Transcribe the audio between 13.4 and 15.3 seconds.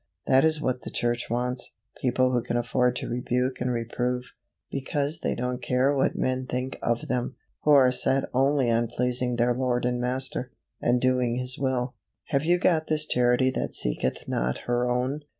that seeketh not her own?